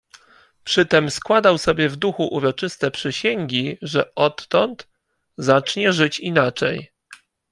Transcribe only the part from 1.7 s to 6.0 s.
w duchu uroczyste przysięgi, że odtąd zacznie